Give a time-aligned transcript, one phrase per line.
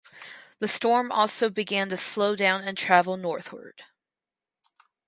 [0.57, 3.83] The storm also began to slow down and travel northward.